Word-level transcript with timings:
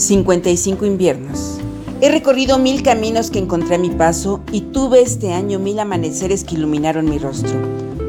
55 0.00 0.86
inviernos. 0.86 1.58
He 2.00 2.08
recorrido 2.08 2.58
mil 2.58 2.82
caminos 2.82 3.30
que 3.30 3.38
encontré 3.38 3.74
a 3.74 3.78
mi 3.78 3.90
paso 3.90 4.40
y 4.50 4.62
tuve 4.62 5.02
este 5.02 5.32
año 5.34 5.58
mil 5.58 5.78
amaneceres 5.78 6.44
que 6.44 6.54
iluminaron 6.54 7.08
mi 7.08 7.18
rostro. 7.18 7.50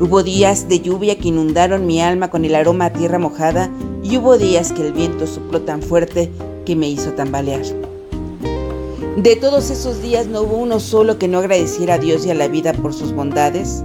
Hubo 0.00 0.22
días 0.22 0.68
de 0.68 0.80
lluvia 0.80 1.18
que 1.18 1.28
inundaron 1.28 1.86
mi 1.86 2.00
alma 2.00 2.30
con 2.30 2.44
el 2.44 2.54
aroma 2.54 2.86
a 2.86 2.92
tierra 2.92 3.18
mojada 3.18 3.70
y 4.04 4.16
hubo 4.16 4.38
días 4.38 4.72
que 4.72 4.86
el 4.86 4.92
viento 4.92 5.26
sopló 5.26 5.62
tan 5.62 5.82
fuerte 5.82 6.30
que 6.64 6.76
me 6.76 6.88
hizo 6.88 7.10
tambalear. 7.12 7.62
De 9.16 9.36
todos 9.36 9.70
esos 9.70 10.00
días 10.00 10.28
no 10.28 10.42
hubo 10.42 10.56
uno 10.56 10.78
solo 10.78 11.18
que 11.18 11.28
no 11.28 11.38
agradeciera 11.38 11.94
a 11.94 11.98
Dios 11.98 12.24
y 12.24 12.30
a 12.30 12.34
la 12.34 12.48
vida 12.48 12.72
por 12.72 12.94
sus 12.94 13.12
bondades, 13.12 13.82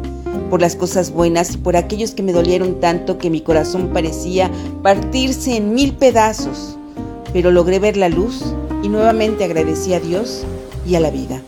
por 0.52 0.62
las 0.62 0.76
cosas 0.76 1.12
buenas 1.12 1.56
y 1.56 1.58
por 1.58 1.76
aquellos 1.76 2.12
que 2.12 2.24
me 2.24 2.32
dolieron 2.32 2.80
tanto 2.80 3.18
que 3.18 3.32
mi 3.32 3.42
corazón 3.42 3.90
parecía 3.92 4.52
partirse 4.84 5.58
en 5.58 5.74
mil 5.74 5.94
pedazos 5.94 6.77
pero 7.34 7.52
logré 7.52 7.80
ver 7.80 7.98
la 7.98 8.10
luz 8.10 8.44
y 8.84 8.90
nuevamente 8.90 9.44
agradecí 9.44 9.94
a 9.94 10.00
Dios 10.00 10.44
y 10.86 10.96
a 10.96 11.00
la 11.00 11.12
vida. 11.12 11.42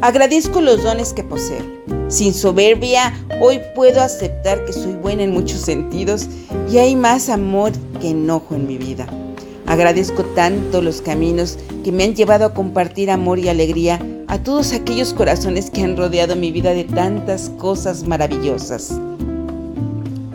Agradezco 0.00 0.60
los 0.60 0.82
dones 0.82 1.12
que 1.12 1.24
poseo. 1.24 1.64
Sin 2.08 2.32
soberbia, 2.32 3.12
hoy 3.40 3.60
puedo 3.74 4.00
aceptar 4.00 4.64
que 4.64 4.72
soy 4.72 4.92
buena 4.94 5.24
en 5.24 5.32
muchos 5.32 5.60
sentidos 5.60 6.28
y 6.70 6.78
hay 6.78 6.96
más 6.96 7.28
amor 7.28 7.72
que 8.00 8.10
enojo 8.10 8.54
en 8.54 8.66
mi 8.66 8.78
vida. 8.78 9.06
Agradezco 9.66 10.24
tanto 10.24 10.80
los 10.80 11.02
caminos 11.02 11.58
que 11.84 11.92
me 11.92 12.04
han 12.04 12.14
llevado 12.14 12.46
a 12.46 12.54
compartir 12.54 13.10
amor 13.10 13.38
y 13.38 13.48
alegría 13.48 14.00
a 14.26 14.38
todos 14.38 14.72
aquellos 14.72 15.12
corazones 15.12 15.70
que 15.70 15.82
han 15.82 15.96
rodeado 15.96 16.36
mi 16.36 16.52
vida 16.52 16.72
de 16.72 16.84
tantas 16.84 17.50
cosas 17.58 18.04
maravillosas. 18.04 18.98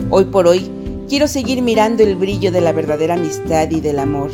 Hoy 0.09 0.26
por 0.26 0.45
hoy, 0.45 0.70
quiero 1.07 1.27
seguir 1.27 1.62
mirando 1.62 2.03
el 2.03 2.16
brillo 2.16 2.52
de 2.52 2.62
la 2.62 2.71
verdadera 2.71 3.16
amistad 3.16 3.70
y 3.71 3.81
del 3.81 3.99
amor 3.99 4.31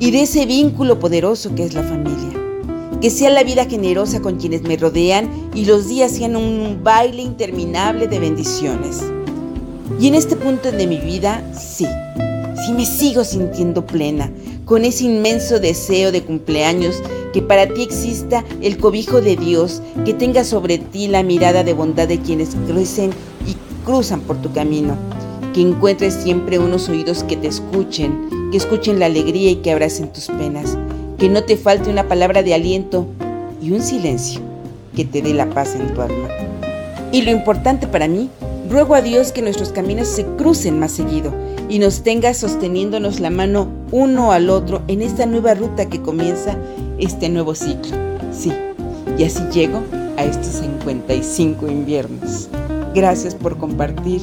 y 0.00 0.10
de 0.10 0.22
ese 0.22 0.46
vínculo 0.46 0.98
poderoso 0.98 1.54
que 1.54 1.64
es 1.64 1.74
la 1.74 1.82
familia. 1.82 2.38
Que 3.00 3.10
sea 3.10 3.30
la 3.30 3.44
vida 3.44 3.64
generosa 3.66 4.20
con 4.20 4.36
quienes 4.38 4.62
me 4.62 4.76
rodean 4.76 5.30
y 5.54 5.64
los 5.64 5.88
días 5.88 6.12
sean 6.12 6.36
un 6.36 6.80
baile 6.82 7.22
interminable 7.22 8.08
de 8.08 8.18
bendiciones. 8.18 9.02
Y 10.00 10.08
en 10.08 10.14
este 10.14 10.36
punto 10.36 10.72
de 10.72 10.86
mi 10.86 10.98
vida, 10.98 11.42
sí, 11.56 11.86
sí 12.66 12.72
me 12.72 12.84
sigo 12.84 13.24
sintiendo 13.24 13.86
plena, 13.86 14.30
con 14.64 14.84
ese 14.84 15.04
inmenso 15.04 15.60
deseo 15.60 16.12
de 16.12 16.22
cumpleaños, 16.22 17.02
que 17.32 17.40
para 17.40 17.66
ti 17.72 17.82
exista 17.82 18.44
el 18.60 18.78
cobijo 18.78 19.20
de 19.20 19.36
Dios, 19.36 19.80
que 20.04 20.12
tenga 20.12 20.44
sobre 20.44 20.78
ti 20.78 21.08
la 21.08 21.22
mirada 21.22 21.64
de 21.64 21.72
bondad 21.72 22.08
de 22.08 22.18
quienes 22.18 22.50
crecen 22.66 23.10
y 23.46 23.56
cruzan 23.84 24.20
por 24.20 24.36
tu 24.42 24.52
camino, 24.52 24.96
que 25.52 25.60
encuentres 25.60 26.14
siempre 26.14 26.58
unos 26.58 26.88
oídos 26.88 27.24
que 27.24 27.36
te 27.36 27.48
escuchen, 27.48 28.50
que 28.50 28.56
escuchen 28.56 28.98
la 28.98 29.06
alegría 29.06 29.50
y 29.50 29.56
que 29.56 29.72
abracen 29.72 30.12
tus 30.12 30.26
penas, 30.26 30.76
que 31.18 31.28
no 31.28 31.44
te 31.44 31.56
falte 31.56 31.90
una 31.90 32.08
palabra 32.08 32.42
de 32.42 32.54
aliento 32.54 33.06
y 33.62 33.72
un 33.72 33.82
silencio 33.82 34.40
que 34.94 35.04
te 35.04 35.22
dé 35.22 35.34
la 35.34 35.50
paz 35.50 35.74
en 35.74 35.92
tu 35.94 36.00
alma. 36.00 36.28
Y 37.12 37.22
lo 37.22 37.30
importante 37.30 37.86
para 37.86 38.08
mí, 38.08 38.28
ruego 38.68 38.94
a 38.94 39.02
Dios 39.02 39.32
que 39.32 39.42
nuestros 39.42 39.70
caminos 39.70 40.08
se 40.08 40.24
crucen 40.36 40.78
más 40.78 40.92
seguido 40.92 41.32
y 41.68 41.78
nos 41.78 42.02
tenga 42.02 42.34
sosteniéndonos 42.34 43.20
la 43.20 43.30
mano 43.30 43.68
uno 43.90 44.32
al 44.32 44.50
otro 44.50 44.82
en 44.88 45.02
esta 45.02 45.26
nueva 45.26 45.54
ruta 45.54 45.88
que 45.88 46.02
comienza 46.02 46.56
este 46.98 47.28
nuevo 47.28 47.54
ciclo. 47.54 47.96
Sí, 48.32 48.52
y 49.16 49.24
así 49.24 49.42
llego 49.52 49.82
a 50.16 50.24
estos 50.24 50.60
55 50.60 51.68
inviernos. 51.68 52.48
Gracias 52.94 53.34
por 53.34 53.56
compartir 53.56 54.22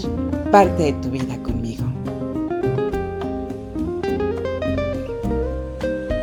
parte 0.56 0.84
de 0.84 0.94
tu 1.02 1.10
vida. 1.10 1.45